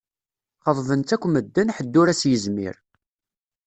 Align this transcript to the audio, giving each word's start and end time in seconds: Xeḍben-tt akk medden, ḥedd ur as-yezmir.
Xeḍben-tt 0.67 1.15
akk 1.15 1.23
medden, 1.27 1.73
ḥedd 1.75 1.93
ur 2.01 2.07
as-yezmir. 2.11 2.75